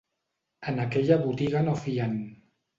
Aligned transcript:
En 0.71 0.81
aquella 0.85 1.19
botiga 1.27 1.63
no 1.69 1.79
fien. 1.85 2.19